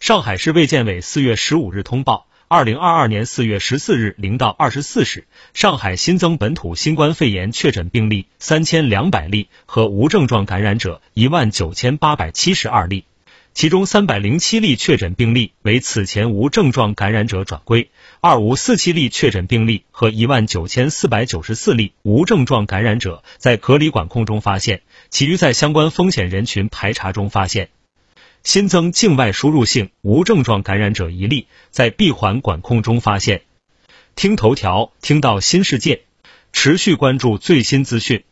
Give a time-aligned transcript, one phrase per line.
[0.00, 13.04] 上海市卫健委四月十五日通报，二零二二年四月十四日零到二十四时，上海新增本土新冠肺炎确诊病例三千两百例和无症状感染者一万九千八百七十二例。
[13.54, 17.88] 其中三百零七例确诊病例为此前无症状感染者转归，
[18.20, 27.70] 二五四七例确诊病例和一万九千四百九十四例无症状感染者在隔离管控中发现，其余在相关风险人群排查中发现。
[28.44, 33.42] 新增境外输入性无症状感染者一例，在闭环管控中发现。
[34.16, 36.02] 听头条，听到新世界，
[36.52, 38.24] 持续关注最新资讯。